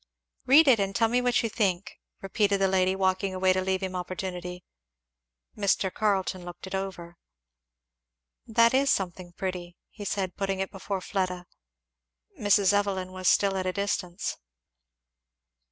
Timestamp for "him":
3.83-3.95